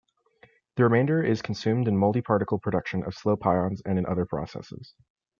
[0.77, 4.95] The remainder is consumed in multiparticle production of slow pions and in other processes.